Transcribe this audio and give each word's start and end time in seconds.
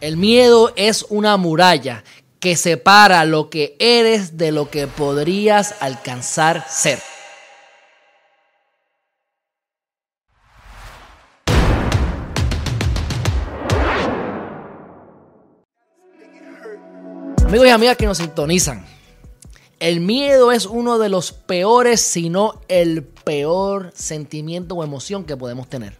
El 0.00 0.16
miedo 0.16 0.72
es 0.76 1.04
una 1.08 1.36
muralla 1.36 2.04
que 2.38 2.54
separa 2.54 3.24
lo 3.24 3.50
que 3.50 3.76
eres 3.80 4.36
de 4.36 4.52
lo 4.52 4.70
que 4.70 4.86
podrías 4.86 5.74
alcanzar 5.80 6.64
ser. 6.68 7.00
Amigos 17.44 17.66
y 17.66 17.70
amigas 17.70 17.96
que 17.96 18.06
nos 18.06 18.18
sintonizan, 18.18 18.86
el 19.80 19.98
miedo 19.98 20.52
es 20.52 20.66
uno 20.66 20.98
de 21.00 21.08
los 21.08 21.32
peores, 21.32 22.00
si 22.00 22.28
no 22.28 22.60
el 22.68 23.02
peor 23.02 23.90
sentimiento 23.96 24.76
o 24.76 24.84
emoción 24.84 25.24
que 25.24 25.36
podemos 25.36 25.68
tener. 25.68 25.98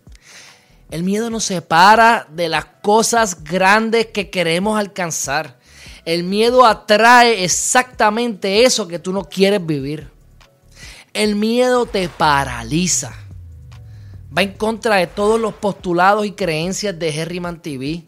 El 0.91 1.03
miedo 1.03 1.29
nos 1.29 1.45
separa 1.45 2.27
de 2.31 2.49
las 2.49 2.65
cosas 2.83 3.45
grandes 3.45 4.07
que 4.07 4.31
queremos 4.31 4.79
alcanzar. 4.79 5.59
El 6.07 6.25
miedo 6.25 6.65
atrae 6.65 7.45
exactamente 7.45 8.65
eso 8.65 8.89
que 8.89 8.99
tú 8.99 9.13
no 9.13 9.25
quieres 9.25 9.65
vivir. 9.65 10.09
El 11.13 11.37
miedo 11.37 11.85
te 11.85 12.09
paraliza. 12.09 13.13
Va 14.37 14.43
en 14.43 14.53
contra 14.55 14.97
de 14.97 15.07
todos 15.07 15.39
los 15.39 15.53
postulados 15.55 16.25
y 16.25 16.33
creencias 16.33 16.99
de 16.99 17.15
Herriman 17.15 17.61
TV 17.61 18.05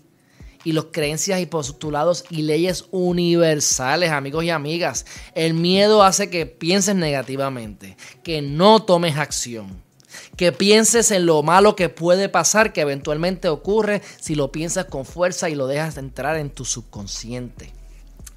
y 0.64 0.72
los 0.72 0.86
creencias 0.86 1.40
y 1.40 1.46
postulados 1.46 2.24
y 2.30 2.42
leyes 2.42 2.86
universales, 2.90 4.10
amigos 4.10 4.44
y 4.44 4.50
amigas. 4.50 5.04
El 5.34 5.52
miedo 5.52 6.02
hace 6.02 6.30
que 6.30 6.46
pienses 6.46 6.94
negativamente, 6.94 7.98
que 8.22 8.40
no 8.40 8.82
tomes 8.82 9.18
acción 9.18 9.89
que 10.36 10.52
pienses 10.52 11.10
en 11.10 11.26
lo 11.26 11.42
malo 11.42 11.76
que 11.76 11.88
puede 11.88 12.28
pasar, 12.28 12.72
que 12.72 12.80
eventualmente 12.80 13.48
ocurre 13.48 14.02
si 14.20 14.34
lo 14.34 14.52
piensas 14.52 14.86
con 14.86 15.04
fuerza 15.04 15.50
y 15.50 15.54
lo 15.54 15.66
dejas 15.66 15.96
entrar 15.96 16.36
en 16.36 16.50
tu 16.50 16.64
subconsciente. 16.64 17.72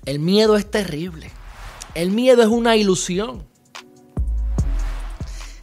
El 0.05 0.19
miedo 0.19 0.57
es 0.57 0.69
terrible. 0.69 1.31
El 1.95 2.11
miedo 2.11 2.41
es 2.41 2.49
una 2.49 2.75
ilusión. 2.75 3.45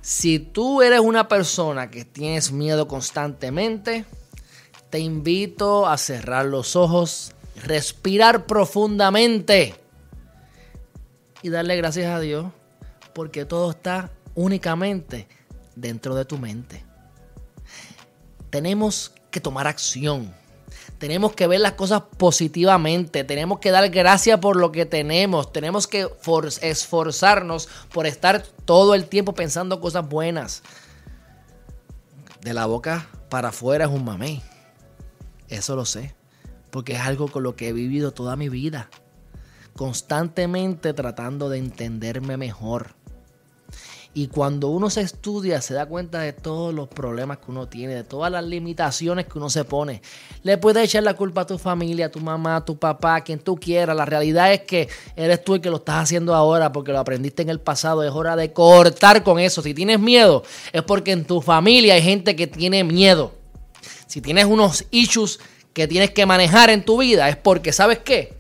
Si 0.01 0.39
tú 0.39 0.83
eres 0.83 1.01
una 1.01 1.29
persona 1.29 1.91
que 1.91 2.05
tienes 2.05 2.51
miedo 2.53 2.89
constantemente, 2.89 4.05
te 4.89 4.99
invito 4.99 5.87
a 5.87 5.97
cerrar 5.99 6.47
los 6.47 6.75
ojos, 6.75 7.33
respirar 7.63 8.47
profundamente 8.47 9.75
y 11.43 11.51
darle 11.51 11.77
gracias 11.77 12.07
a 12.07 12.19
Dios 12.21 12.47
porque 13.15 13.45
todo 13.45 13.71
está 13.71 14.11
únicamente 14.35 15.29
dentro 15.81 16.15
de 16.15 16.25
tu 16.25 16.39
mente. 16.39 16.85
Tenemos 18.51 19.13
que 19.31 19.41
tomar 19.41 19.67
acción. 19.67 20.35
Tenemos 20.99 21.33
que 21.33 21.47
ver 21.47 21.61
las 21.61 21.73
cosas 21.73 22.03
positivamente. 22.19 23.25
Tenemos 23.25 23.59
que 23.59 23.71
dar 23.71 23.89
gracias 23.89 24.39
por 24.41 24.57
lo 24.57 24.71
que 24.71 24.87
tenemos. 24.87 25.53
Tenemos 25.53 25.87
que 25.87 26.09
esforzarnos 26.61 27.69
por 27.93 28.07
estar 28.07 28.43
todo 28.65 28.95
el 28.95 29.07
tiempo 29.07 29.33
pensando 29.33 29.81
cosas 29.81 30.09
buenas. 30.09 30.63
De 32.43 32.53
la 32.53 32.67
boca 32.67 33.09
para 33.29 33.49
afuera 33.49 33.87
es 33.87 33.91
un 33.91 34.05
mamey. 34.05 34.43
Eso 35.49 35.77
lo 35.77 35.87
sé. 35.87 36.15
Porque 36.71 36.95
es 36.95 37.01
algo 37.01 37.29
con 37.29 37.43
lo 37.43 37.57
que 37.57 37.69
he 37.69 37.73
vivido 37.73 38.13
toda 38.13 38.37
mi 38.37 38.49
vida. 38.49 38.91
Constantemente 39.75 40.93
tratando 40.93 41.49
de 41.49 41.59
entenderme 41.59 42.37
mejor 42.37 43.00
y 44.13 44.27
cuando 44.27 44.69
uno 44.69 44.91
se 44.91 45.03
estudia, 45.03 45.61
se 45.61 45.75
da 45.75 45.87
cuenta 45.87 46.19
de 46.21 46.33
todos 46.33 46.75
los 46.75 46.89
problemas 46.89 47.39
que 47.39 47.51
uno 47.53 47.69
tiene, 47.69 47.95
de 47.95 48.03
todas 48.03 48.33
las 48.33 48.45
limitaciones 48.45 49.27
que 49.27 49.39
uno 49.39 49.49
se 49.49 49.65
pone. 49.65 50.03
Le 50.43 50.59
puedes 50.59 50.85
echar 50.85 51.05
la 51.05 51.15
culpa 51.15 51.43
a 51.43 51.47
tu 51.47 51.59
familia, 51.59 52.07
a 52.07 52.11
tu 52.11 52.19
mamá, 52.19 52.57
a 52.57 52.65
tu 52.65 52.77
papá, 52.77 53.17
a 53.17 53.21
quien 53.21 53.39
tú 53.39 53.55
quieras. 53.55 53.97
La 53.97 54.05
realidad 54.05 54.53
es 54.53 54.63
que 54.63 54.89
eres 55.15 55.45
tú 55.45 55.55
el 55.55 55.61
que 55.61 55.71
lo 55.71 55.77
estás 55.77 56.03
haciendo 56.03 56.35
ahora 56.35 56.73
porque 56.73 56.91
lo 56.91 56.99
aprendiste 56.99 57.43
en 57.43 57.51
el 57.51 57.61
pasado. 57.61 58.03
Es 58.03 58.11
hora 58.11 58.35
de 58.35 58.53
cortar 58.53 59.23
con 59.23 59.39
eso. 59.39 59.63
Si 59.63 59.75
tienes 59.75 60.01
miedo, 60.01 60.43
es 60.73 60.83
porque 60.83 61.13
en 61.13 61.25
tu 61.25 61.41
familia 61.41 61.95
hay 61.95 62.03
gente 62.03 62.35
que 62.35 62.49
tiene 62.49 62.83
miedo. 62.83 63.33
Si 64.09 64.21
tienes 64.21 64.47
unos 64.47 64.87
issues 64.91 65.39
que 65.73 65.87
tienes 65.87 66.11
que 66.11 66.27
manejar 66.27 66.69
en 66.71 66.85
tu 66.85 66.99
vida, 66.99 67.29
es 67.29 67.37
porque, 67.37 67.73
¿sabes 67.73 68.01
qué? 68.01 68.40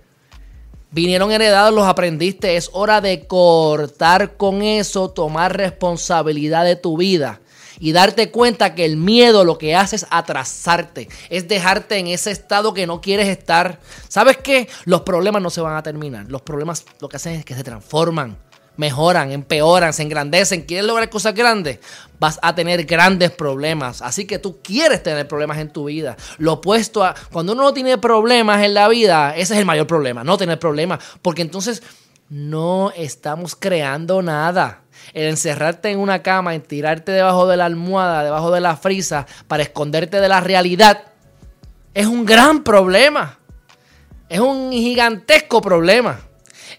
Vinieron 0.90 1.32
heredados, 1.32 1.74
los 1.74 1.86
aprendiste. 1.86 2.56
Es 2.56 2.70
hora 2.72 3.00
de 3.00 3.26
cortar 3.26 4.36
con 4.36 4.62
eso, 4.62 5.10
tomar 5.10 5.56
responsabilidad 5.56 6.64
de 6.64 6.76
tu 6.76 6.96
vida 6.96 7.40
y 7.78 7.92
darte 7.92 8.30
cuenta 8.30 8.74
que 8.74 8.84
el 8.84 8.96
miedo 8.96 9.44
lo 9.44 9.58
que 9.58 9.74
hace 9.74 9.96
es 9.96 10.06
atrasarte, 10.10 11.08
es 11.30 11.48
dejarte 11.48 11.96
en 11.96 12.08
ese 12.08 12.30
estado 12.30 12.74
que 12.74 12.86
no 12.86 13.00
quieres 13.00 13.28
estar. 13.28 13.80
¿Sabes 14.08 14.36
qué? 14.36 14.68
Los 14.84 15.00
problemas 15.00 15.42
no 15.42 15.50
se 15.50 15.62
van 15.62 15.76
a 15.76 15.82
terminar. 15.82 16.26
Los 16.28 16.42
problemas 16.42 16.84
lo 17.00 17.08
que 17.08 17.16
hacen 17.16 17.34
es 17.34 17.44
que 17.44 17.54
se 17.54 17.64
transforman 17.64 18.36
mejoran, 18.80 19.30
empeoran, 19.30 19.92
se 19.92 20.02
engrandecen, 20.02 20.62
quieres 20.62 20.86
lograr 20.86 21.10
cosas 21.10 21.34
grandes, 21.34 21.80
vas 22.18 22.38
a 22.40 22.54
tener 22.54 22.84
grandes 22.86 23.30
problemas. 23.30 24.00
Así 24.00 24.26
que 24.26 24.38
tú 24.38 24.60
quieres 24.62 25.02
tener 25.02 25.28
problemas 25.28 25.58
en 25.58 25.70
tu 25.70 25.84
vida. 25.84 26.16
Lo 26.38 26.54
opuesto 26.54 27.04
a 27.04 27.14
cuando 27.30 27.52
uno 27.52 27.62
no 27.62 27.74
tiene 27.74 27.98
problemas 27.98 28.64
en 28.64 28.72
la 28.72 28.88
vida, 28.88 29.36
ese 29.36 29.52
es 29.52 29.60
el 29.60 29.66
mayor 29.66 29.86
problema, 29.86 30.24
no 30.24 30.38
tener 30.38 30.58
problemas, 30.58 30.98
porque 31.20 31.42
entonces 31.42 31.82
no 32.30 32.90
estamos 32.96 33.54
creando 33.54 34.22
nada. 34.22 34.80
El 35.12 35.28
encerrarte 35.28 35.90
en 35.90 35.98
una 35.98 36.22
cama, 36.22 36.54
en 36.54 36.62
tirarte 36.62 37.12
debajo 37.12 37.46
de 37.46 37.58
la 37.58 37.66
almohada, 37.66 38.24
debajo 38.24 38.50
de 38.50 38.62
la 38.62 38.76
frisa, 38.76 39.26
para 39.46 39.62
esconderte 39.62 40.20
de 40.22 40.28
la 40.28 40.40
realidad, 40.40 41.02
es 41.92 42.06
un 42.06 42.24
gran 42.24 42.64
problema. 42.64 43.38
Es 44.30 44.40
un 44.40 44.72
gigantesco 44.72 45.60
problema. 45.60 46.29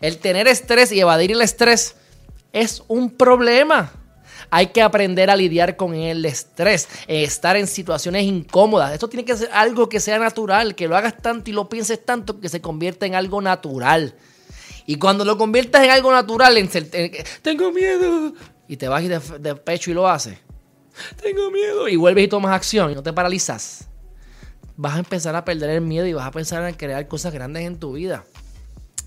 El 0.01 0.17
tener 0.17 0.47
estrés 0.47 0.91
y 0.91 0.99
evadir 0.99 1.31
el 1.31 1.41
estrés 1.41 1.95
es 2.51 2.83
un 2.87 3.11
problema. 3.11 3.93
Hay 4.49 4.67
que 4.67 4.81
aprender 4.81 5.29
a 5.29 5.35
lidiar 5.35 5.77
con 5.77 5.93
el 5.93 6.25
estrés, 6.25 6.89
estar 7.07 7.55
en 7.55 7.67
situaciones 7.67 8.23
incómodas. 8.23 8.91
Esto 8.91 9.07
tiene 9.07 9.23
que 9.23 9.37
ser 9.37 9.49
algo 9.53 9.87
que 9.87 9.99
sea 9.99 10.19
natural, 10.19 10.75
que 10.75 10.87
lo 10.87 10.97
hagas 10.97 11.17
tanto 11.17 11.49
y 11.49 11.53
lo 11.53 11.69
pienses 11.69 12.03
tanto 12.03 12.39
que 12.39 12.49
se 12.49 12.59
convierta 12.59 13.05
en 13.05 13.15
algo 13.15 13.41
natural. 13.41 14.15
Y 14.85 14.97
cuando 14.97 15.23
lo 15.23 15.37
conviertas 15.37 15.83
en 15.83 15.91
algo 15.91 16.11
natural, 16.11 16.57
en, 16.57 16.69
tengo 17.41 17.71
miedo, 17.71 18.33
y 18.67 18.77
te 18.77 18.87
vas 18.87 19.07
de, 19.07 19.19
de 19.39 19.55
pecho 19.55 19.91
y 19.91 19.93
lo 19.93 20.07
haces. 20.07 20.37
Tengo 21.21 21.49
miedo. 21.51 21.87
Y 21.87 21.95
vuelves 21.95 22.25
y 22.25 22.27
tomas 22.27 22.53
acción 22.53 22.91
y 22.91 22.95
no 22.95 23.03
te 23.03 23.13
paralizas. 23.13 23.87
Vas 24.75 24.95
a 24.95 24.99
empezar 24.99 25.35
a 25.35 25.45
perder 25.45 25.69
el 25.69 25.81
miedo 25.81 26.07
y 26.07 26.13
vas 26.13 26.25
a 26.25 26.31
pensar 26.31 26.67
en 26.67 26.73
crear 26.75 27.07
cosas 27.07 27.33
grandes 27.33 27.65
en 27.65 27.79
tu 27.79 27.93
vida. 27.93 28.25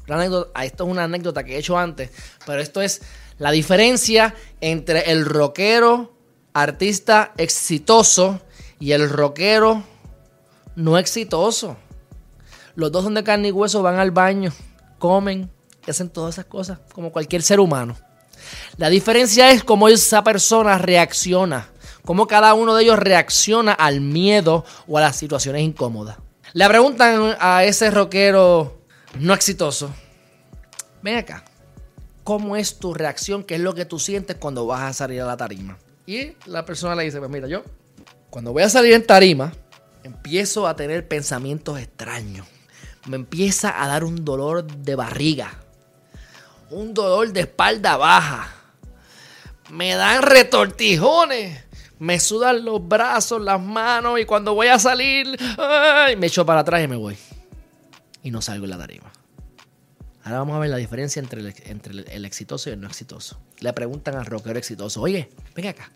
Ah, 0.09 0.65
esto 0.65 0.85
es 0.85 0.91
una 0.91 1.05
anécdota 1.05 1.45
que 1.45 1.55
he 1.55 1.59
hecho 1.59 1.79
antes, 1.79 2.11
pero 2.45 2.61
esto 2.61 2.83
es 2.83 3.03
la 3.39 3.51
diferencia 3.51 4.35
entre 4.61 5.11
el 5.11 5.25
rockero 5.25 6.13
artista 6.53 7.33
exitoso 7.37 8.41
y 8.79 8.93
el 8.93 9.09
rockero 9.09 9.83
no 10.77 10.99
exitoso. 10.99 11.77
Los 12.75 12.93
dos 12.93 13.05
son 13.05 13.15
de 13.15 13.25
carne 13.25 13.49
y 13.49 13.53
hueso, 13.53 13.83
van 13.83 13.99
al 13.99 14.11
baño, 14.11 14.53
comen, 14.99 15.51
hacen 15.89 16.11
todas 16.11 16.35
esas 16.35 16.47
cosas, 16.47 16.81
como 16.93 17.13
cualquier 17.13 17.43
ser 17.43 17.61
humano. 17.61 17.97
La 18.77 18.89
diferencia 18.89 19.51
es 19.51 19.65
cómo 19.65 19.89
esa 19.89 20.23
persona 20.23 20.77
reacciona, 20.77 21.69
cómo 22.05 22.27
cada 22.27 22.53
uno 22.55 22.75
de 22.75 22.83
ellos 22.83 22.99
reacciona 22.99 23.73
al 23.73 24.01
miedo 24.01 24.65
o 24.87 24.99
a 24.99 25.01
las 25.01 25.17
situaciones 25.17 25.63
incómodas. 25.63 26.19
Le 26.53 26.69
preguntan 26.69 27.37
a 27.41 27.65
ese 27.65 27.91
rockero 27.91 28.84
no 29.19 29.35
exitoso, 29.35 29.95
ven 31.03 31.19
acá, 31.19 31.45
¿cómo 32.25 32.57
es 32.57 32.79
tu 32.79 32.95
reacción? 32.95 33.45
¿Qué 33.45 33.55
es 33.57 33.61
lo 33.61 33.75
que 33.75 33.85
tú 33.85 33.99
sientes 33.99 34.37
cuando 34.37 34.67
vas 34.67 34.83
a 34.83 34.93
salir 34.93 35.21
a 35.21 35.27
la 35.27 35.37
tarima? 35.37 35.79
Y 36.07 36.33
la 36.47 36.65
persona 36.65 36.95
le 36.95 37.05
dice, 37.05 37.19
pues 37.19 37.31
mira, 37.31 37.47
yo 37.47 37.63
cuando 38.31 38.53
voy 38.53 38.63
a 38.63 38.69
salir 38.69 38.95
en 38.95 39.07
tarima, 39.07 39.53
empiezo 40.03 40.67
a 40.67 40.77
tener 40.77 41.07
pensamientos 41.07 41.79
extraños. 41.79 42.47
Me 43.07 43.17
empieza 43.17 43.83
a 43.83 43.87
dar 43.87 44.03
un 44.05 44.25
dolor 44.25 44.65
de 44.65 44.95
barriga, 44.95 45.61
un 46.71 46.95
dolor 46.95 47.33
de 47.33 47.41
espalda 47.41 47.97
baja. 47.97 48.53
Me 49.71 49.95
dan 49.95 50.23
retortijones. 50.23 51.63
Me 52.01 52.19
sudan 52.19 52.65
los 52.65 52.87
brazos, 52.87 53.41
las 53.41 53.63
manos 53.63 54.19
y 54.19 54.25
cuando 54.25 54.53
voy 54.53 54.67
a 54.67 54.79
salir, 54.79 55.39
me 56.19 56.27
echo 56.27 56.45
para 56.45 56.61
atrás 56.61 56.83
y 56.83 56.89
me 56.89 56.97
voy 56.97 57.17
y 58.25 58.33
no 58.33 58.43
salgo 58.43 58.65
en 58.65 58.71
la 58.71 58.79
tarima. 58.79 59.13
Ahora 60.25 60.39
vamos 60.39 60.57
a 60.57 60.59
ver 60.59 60.71
la 60.71 60.79
diferencia 60.79 61.21
entre 61.21 61.41
el, 61.41 62.25
exitoso 62.25 62.71
y 62.71 62.73
el 62.73 62.81
no 62.81 62.89
exitoso. 62.89 63.39
Le 63.61 63.73
preguntan 63.75 64.17
al 64.17 64.25
rockero 64.25 64.59
exitoso, 64.59 65.03
oye, 65.03 65.29
ven 65.55 65.67
acá. 65.69 65.93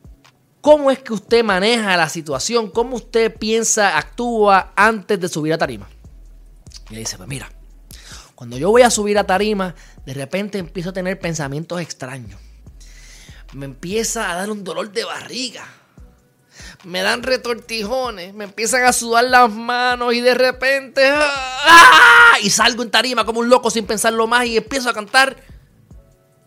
¿Cómo 0.61 0.91
es 0.91 0.99
que 0.99 1.15
usted 1.15 1.43
maneja 1.43 1.97
la 1.97 2.11
situación? 2.11 2.71
¿Cómo 2.71 2.97
usted 2.97 3.35
piensa, 3.35 3.97
actúa 3.97 4.73
antes 4.77 5.19
de 5.19 5.29
subir 5.29 5.55
a 5.55 5.59
tarima? 5.59 5.89
Y 6.91 6.95
le 6.95 7.01
dice, 7.01 7.17
pues 7.17 7.29
mira, 7.29 7.51
cuando 8.35 8.59
yo 8.59 8.71
voy 8.71 8.83
a 8.83 8.91
subir 8.91 9.19
a 9.19 9.25
tarima, 9.25 9.75
de 10.05 10.13
repente 10.13 10.59
empiezo 10.59 10.91
a 10.91 10.93
tener 10.93 11.19
pensamientos 11.19 11.81
extraños. 11.81 12.39
Me 13.55 13.65
empieza 13.65 14.31
a 14.31 14.35
dar 14.37 14.51
un 14.51 14.63
dolor 14.63 14.93
de 14.93 15.05
barriga. 15.05 15.67
Me 16.85 17.03
dan 17.03 17.23
retortijones, 17.23 18.35
me 18.35 18.45
empiezan 18.45 18.85
a 18.85 18.93
sudar 18.93 19.25
las 19.25 19.51
manos 19.51 20.15
y 20.15 20.21
de 20.21 20.35
repente 20.35 21.03
¡ah! 21.07 22.37
y 22.43 22.51
salgo 22.51 22.83
en 22.83 22.91
tarima 22.91 23.25
como 23.25 23.41
un 23.41 23.49
loco 23.49 23.71
sin 23.71 23.87
pensarlo 23.87 24.27
más 24.27 24.47
y 24.47 24.57
empiezo 24.57 24.89
a 24.91 24.95
cantar. 24.95 25.37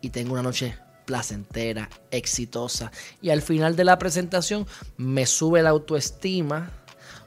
Y 0.02 0.10
tengo 0.10 0.34
una 0.34 0.44
noche 0.44 0.78
placentera, 1.06 1.90
exitosa. 2.10 2.92
Y 3.22 3.30
al 3.30 3.42
final 3.42 3.76
de 3.76 3.84
la 3.84 4.00
presentación 4.00 4.66
me 4.98 5.26
sube 5.26 5.62
la 5.62 5.70
autoestima 5.70 6.72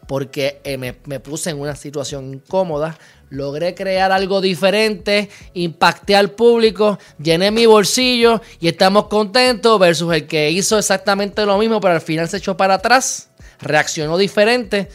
porque 0.06 0.61
eh, 0.65 0.77
me, 0.77 0.97
me, 1.06 1.21
puse 1.21 1.51
en 1.51 1.61
una 1.61 1.77
situación 1.77 2.35
incómoda, 2.35 2.99
logré 3.31 3.75
crear 3.75 4.12
algo 4.12 4.41
diferente, 4.41 5.31
impacté 5.55 6.17
al 6.17 6.31
público, 6.31 6.99
llené 7.19 7.51
mi 7.51 7.67
bolsillo 7.67 8.41
y 8.61 8.69
estamos 8.69 9.06
contentos 9.06 9.79
versus 9.79 10.12
el 10.15 10.27
que 10.27 10.51
hizo 10.51 10.79
exactamente 10.79 11.45
lo 11.47 11.59
mismo, 11.59 11.81
pero 11.81 11.95
al 11.95 12.01
final 12.01 12.29
se 12.29 12.39
echó 12.39 12.56
para 12.56 12.75
atrás, 12.75 13.31
reaccionó 13.61 14.19
diferente, 14.19 14.89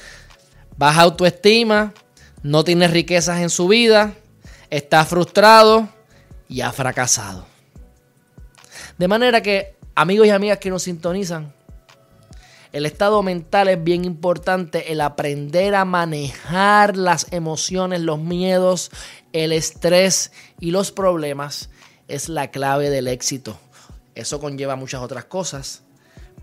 baja 0.77 1.01
autoestima, 1.01 1.93
no 2.43 2.63
tiene 2.63 2.87
riquezas 2.87 3.41
en 3.41 3.49
su 3.49 3.67
vida, 3.67 4.13
está 4.69 5.05
frustrado 5.05 5.89
y 6.47 6.61
ha 6.61 6.71
fracasado. 6.71 7.45
De 8.97 9.07
manera 9.07 9.41
que, 9.41 9.75
amigos 9.95 10.27
y 10.27 10.29
amigas 10.29 10.57
que 10.59 10.69
nos 10.69 10.83
sintonizan, 10.83 11.53
el 12.71 12.85
estado 12.85 13.23
mental 13.23 13.67
es 13.67 13.83
bien 13.83 14.05
importante, 14.05 14.91
el 14.91 15.01
aprender 15.01 15.73
a 15.73 15.85
manejar 15.85 16.97
las 16.97 17.31
emociones, 17.31 18.01
los 18.01 18.19
miedos, 18.19 18.91
el 19.33 19.51
estrés 19.51 20.31
y 20.59 20.71
los 20.71 20.91
problemas 20.91 21.69
es 22.07 22.29
la 22.29 22.51
clave 22.51 22.89
del 22.91 23.07
éxito. 23.07 23.59
Eso 24.13 24.39
conlleva 24.39 24.75
muchas 24.75 25.01
otras 25.01 25.25
cosas, 25.25 25.81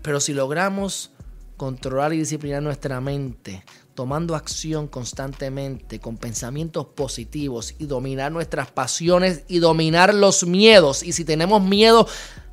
pero 0.01 0.19
si 0.19 0.33
logramos 0.33 1.11
controlar 1.55 2.13
y 2.13 2.19
disciplinar 2.19 2.61
nuestra 2.61 2.99
mente, 2.99 3.63
tomando 3.95 4.35
acción 4.35 4.87
constantemente, 4.87 5.99
con 5.99 6.17
pensamientos 6.17 6.87
positivos 6.87 7.73
y 7.79 7.85
dominar 7.85 8.31
nuestras 8.33 8.69
pasiones 8.69 9.43
y 9.47 9.59
dominar 9.59 10.13
los 10.13 10.45
miedos, 10.45 11.03
y 11.03 11.13
si 11.13 11.23
tenemos 11.23 11.63
miedo, 11.63 12.05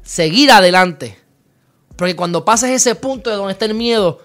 seguir 0.03 0.53
adelante 0.53 1.24
porque 1.97 2.17
cuando 2.17 2.45
pases 2.45 2.71
ese 2.71 2.95
punto 2.95 3.31
de 3.31 3.37
donde 3.37 3.53
está 3.53 3.67
el 3.67 3.75
miedo, 3.75 4.21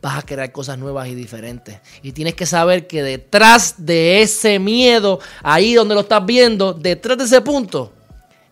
vas 0.00 0.18
a 0.18 0.22
crear 0.22 0.50
cosas 0.52 0.78
nuevas 0.78 1.08
y 1.08 1.14
diferentes. 1.14 1.80
Y 2.02 2.12
tienes 2.12 2.34
que 2.34 2.46
saber 2.46 2.86
que 2.86 3.02
detrás 3.02 3.74
de 3.78 4.22
ese 4.22 4.58
miedo, 4.58 5.20
ahí 5.42 5.74
donde 5.74 5.94
lo 5.94 6.02
estás 6.02 6.24
viendo, 6.24 6.72
detrás 6.72 7.18
de 7.18 7.24
ese 7.24 7.40
punto, 7.40 7.92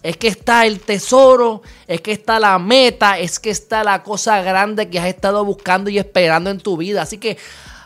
es 0.03 0.19
que 0.19 0.29
está 0.29 0.67
el 0.67 0.81
tesoro, 0.81 1.63
es 1.87 2.01
que 2.03 2.13
está 2.13 2.39
la 2.39 2.59
meta, 2.59 3.19
es 3.19 3.39
que 3.39 3.51
está 3.51 3.83
la 3.83 4.03
cosa 4.03 4.43
grande 4.43 4.91
que 4.91 4.99
has 4.99 5.07
estado 5.07 5.43
buscando 5.45 5.89
y 5.89 5.99
esperando 5.99 6.51
en 6.51 6.59
tu 6.59 6.77
vida. 6.77 7.01
Así 7.03 7.17
que, 7.17 7.39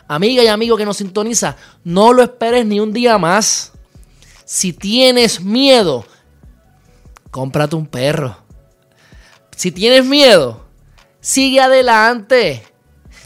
amiga 0.07 0.43
y 0.43 0.47
amigo 0.47 0.75
que 0.75 0.85
nos 0.85 0.97
sintoniza, 0.97 1.55
no 1.85 2.11
lo 2.11 2.21
esperes 2.21 2.65
ni 2.65 2.81
un 2.81 2.91
día 2.91 3.17
más. 3.17 3.71
Si 4.43 4.73
tienes 4.73 5.39
miedo, 5.39 6.05
cómprate 7.31 7.77
un 7.77 7.85
perro 7.85 8.48
si 9.59 9.73
tienes 9.73 10.05
miedo, 10.05 10.61
sigue 11.19 11.59
adelante. 11.59 12.63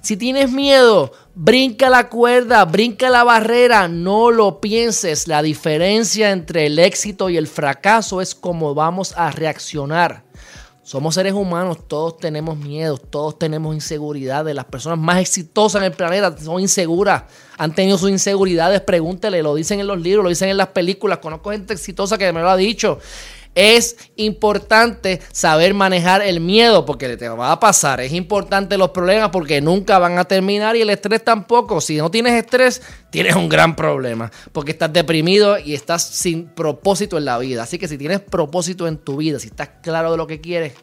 Si 0.02 0.18
tienes 0.18 0.52
miedo, 0.52 1.12
brinca 1.36 1.92
la 1.92 2.10
cuerda, 2.10 2.66
brinca 2.66 3.12
la 3.12 3.24
barrera, 3.24 3.88
no 3.88 4.32
lo 4.32 4.60
pienses. 4.60 5.28
La 5.28 5.44
diferencia 5.44 6.32
entre 6.32 6.66
el 6.66 6.80
éxito 6.80 7.30
y 7.30 7.38
el 7.38 7.46
fracaso 7.46 8.20
es 8.20 8.34
cómo 8.34 8.74
vamos 8.74 9.14
a 9.16 9.30
reaccionar. 9.30 10.24
Somos 10.82 11.14
seres 11.14 11.34
humanos, 11.34 11.88
todos 11.88 12.18
tenemos 12.18 12.58
miedo, 12.58 12.98
todos 12.98 13.38
tenemos 13.38 13.76
inseguridades. 13.76 14.56
Las 14.56 14.66
personas 14.66 14.98
más 14.98 15.20
exitosas 15.20 15.84
en 15.84 15.86
el 15.86 15.94
planeta 15.94 16.36
son 16.36 16.60
inseguras, 16.60 17.26
han 17.60 17.76
tenido 17.76 18.00
sus 18.00 18.10
inseguridades, 18.10 18.82
pregúntele, 18.82 19.44
lo 19.44 19.54
dicen 19.54 19.80
en 19.80 19.86
los 19.86 20.02
libros, 20.02 20.24
lo 20.24 20.30
dicen 20.30 20.50
en 20.50 20.58
las 20.58 20.70
películas. 20.70 21.20
Conozco 21.20 21.52
gente 21.52 21.74
exitosa 21.74 22.18
que 22.18 22.34
me 22.34 22.42
lo 22.42 22.50
ha 22.50 22.58
dicho. 22.58 23.00
Es 23.56 23.98
importante 24.16 25.22
saber 25.32 25.74
manejar 25.74 26.22
el 26.22 26.40
miedo 26.40 26.86
porque 26.86 27.16
te 27.18 27.30
va 27.30 27.52
a 27.52 27.60
pasar. 27.60 28.02
Es 28.02 28.14
importante 28.14 28.78
los 28.78 28.90
problemas 28.90 29.30
porque 29.30 29.62
nunca 29.62 30.00
van 30.00 30.18
a 30.18 30.26
terminar 30.26 30.76
y 30.76 30.82
el 30.82 30.90
estrés 30.90 31.24
tampoco. 31.24 31.80
Si 31.82 31.98
no 31.98 32.10
tienes 32.10 32.34
estrés, 32.34 32.82
tienes 33.10 33.36
un 33.36 33.50
gran 33.50 33.76
problema 33.76 34.32
porque 34.52 34.72
estás 34.72 34.92
deprimido 34.92 35.60
y 35.60 35.74
estás 35.74 36.04
sin 36.04 36.48
propósito 36.48 37.18
en 37.18 37.26
la 37.26 37.38
vida. 37.38 37.64
Así 37.64 37.78
que 37.78 37.88
si 37.88 37.98
tienes 37.98 38.20
propósito 38.20 38.88
en 38.88 38.98
tu 38.98 39.18
vida, 39.18 39.40
si 39.40 39.48
estás 39.48 39.70
claro 39.82 40.12
de 40.12 40.18
lo 40.18 40.26
que 40.26 40.42
quieres, 40.42 40.74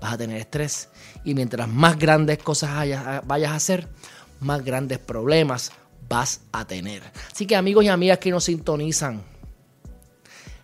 vas 0.00 0.14
a 0.14 0.18
tener 0.18 0.38
estrés. 0.38 0.88
Y 1.24 1.34
mientras 1.34 1.68
más 1.68 1.98
grandes 1.98 2.38
cosas 2.38 2.70
vayas 3.24 3.50
a 3.50 3.54
hacer, 3.54 3.88
más 4.40 4.64
grandes 4.64 4.98
problemas 4.98 5.72
vas 6.08 6.40
a 6.52 6.66
tener. 6.66 7.02
Así 7.32 7.46
que 7.46 7.56
amigos 7.56 7.84
y 7.84 7.88
amigas 7.88 8.18
que 8.18 8.30
nos 8.30 8.44
sintonizan, 8.44 9.22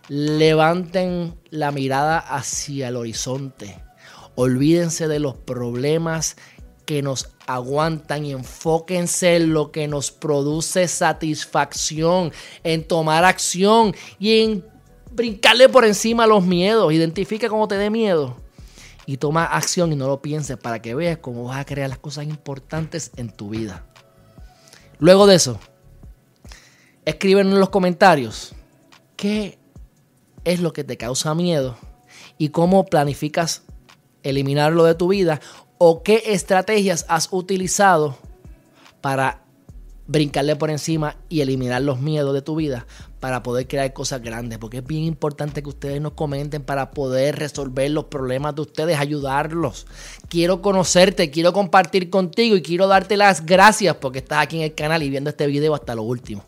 levanten 0.09 1.35
la 1.49 1.71
mirada 1.71 2.19
hacia 2.19 2.89
el 2.89 2.95
horizonte. 2.95 3.79
Olvídense 4.35 5.07
de 5.07 5.19
los 5.19 5.35
problemas 5.35 6.35
que 6.85 7.01
nos 7.01 7.29
aguantan 7.47 8.25
y 8.25 8.31
enfóquense 8.31 9.37
en 9.37 9.53
lo 9.53 9.71
que 9.71 9.87
nos 9.87 10.11
produce 10.11 10.87
satisfacción, 10.87 12.31
en 12.63 12.85
tomar 12.85 13.23
acción 13.23 13.95
y 14.19 14.41
en 14.41 14.65
brincarle 15.11 15.69
por 15.69 15.85
encima 15.85 16.27
los 16.27 16.45
miedos. 16.45 16.91
Identifica 16.91 17.47
cómo 17.47 17.67
te 17.67 17.75
dé 17.75 17.89
miedo 17.89 18.37
y 19.05 19.17
toma 19.17 19.45
acción 19.45 19.91
y 19.93 19.95
no 19.95 20.07
lo 20.07 20.21
pienses 20.21 20.57
para 20.57 20.81
que 20.81 20.95
veas 20.95 21.17
cómo 21.19 21.45
vas 21.45 21.59
a 21.59 21.65
crear 21.65 21.89
las 21.89 21.99
cosas 21.99 22.25
importantes 22.25 23.11
en 23.15 23.29
tu 23.29 23.49
vida. 23.49 23.85
Luego 24.99 25.27
de 25.27 25.35
eso, 25.35 25.59
escriben 27.05 27.47
en 27.47 27.59
los 27.59 27.69
comentarios 27.69 28.53
qué 29.15 29.57
es 30.43 30.59
lo 30.59 30.73
que 30.73 30.83
te 30.83 30.97
causa 30.97 31.35
miedo 31.35 31.77
y 32.37 32.49
cómo 32.49 32.85
planificas 32.85 33.63
eliminarlo 34.23 34.85
de 34.85 34.95
tu 34.95 35.09
vida 35.09 35.41
o 35.77 36.03
qué 36.03 36.23
estrategias 36.27 37.05
has 37.09 37.29
utilizado 37.31 38.17
para 39.01 39.43
brincarle 40.07 40.55
por 40.55 40.69
encima 40.69 41.15
y 41.29 41.41
eliminar 41.41 41.81
los 41.81 41.99
miedos 41.99 42.33
de 42.33 42.41
tu 42.41 42.55
vida 42.55 42.85
para 43.19 43.41
poder 43.41 43.67
crear 43.67 43.93
cosas 43.93 44.21
grandes, 44.21 44.59
porque 44.59 44.79
es 44.79 44.85
bien 44.85 45.03
importante 45.03 45.63
que 45.63 45.69
ustedes 45.69 46.01
nos 46.01 46.13
comenten 46.13 46.61
para 46.61 46.91
poder 46.91 47.37
resolver 47.37 47.89
los 47.89 48.05
problemas 48.05 48.53
de 48.55 48.61
ustedes, 48.63 48.99
ayudarlos. 48.99 49.87
Quiero 50.27 50.61
conocerte, 50.61 51.31
quiero 51.31 51.53
compartir 51.53 52.09
contigo 52.09 52.57
y 52.57 52.61
quiero 52.61 52.87
darte 52.87 53.15
las 53.15 53.45
gracias 53.45 53.95
porque 53.95 54.19
estás 54.19 54.39
aquí 54.39 54.57
en 54.57 54.63
el 54.63 54.75
canal 54.75 55.03
y 55.03 55.09
viendo 55.09 55.29
este 55.29 55.47
video 55.47 55.73
hasta 55.73 55.95
lo 55.95 56.03
último. 56.03 56.43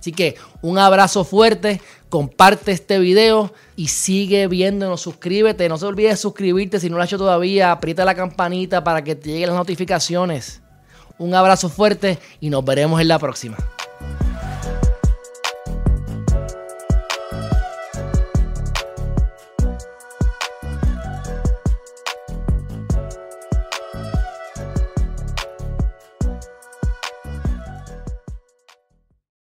Así 0.00 0.12
que 0.12 0.36
un 0.62 0.78
abrazo 0.78 1.24
fuerte, 1.24 1.82
comparte 2.08 2.72
este 2.72 2.98
video 2.98 3.52
y 3.76 3.88
sigue 3.88 4.46
viéndonos, 4.46 5.02
suscríbete, 5.02 5.68
no 5.68 5.76
se 5.76 5.84
olvides 5.86 6.12
de 6.12 6.16
suscribirte 6.16 6.80
si 6.80 6.88
no 6.88 6.96
lo 6.96 7.02
has 7.02 7.08
hecho 7.08 7.18
todavía, 7.18 7.70
aprieta 7.70 8.04
la 8.06 8.14
campanita 8.14 8.82
para 8.82 9.04
que 9.04 9.14
te 9.14 9.28
lleguen 9.28 9.50
las 9.50 9.58
notificaciones. 9.58 10.62
Un 11.18 11.34
abrazo 11.34 11.68
fuerte 11.68 12.18
y 12.40 12.48
nos 12.48 12.64
veremos 12.64 12.98
en 13.00 13.08
la 13.08 13.18
próxima. 13.18 13.58